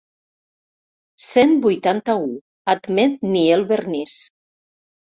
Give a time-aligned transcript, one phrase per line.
[1.25, 2.33] Cent vuitanta-u
[2.77, 4.21] admet ni el vernís.